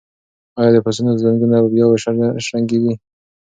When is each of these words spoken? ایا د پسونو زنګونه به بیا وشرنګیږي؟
ایا 0.59 0.69
د 0.73 0.77
پسونو 0.85 1.11
زنګونه 1.23 1.57
به 1.63 1.69
بیا 1.73 1.85
وشرنګیږي؟ 1.87 2.93